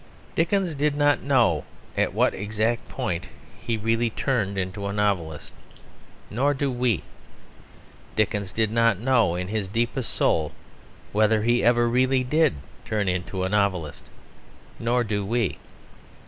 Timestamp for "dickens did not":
0.35-1.21, 8.15-8.97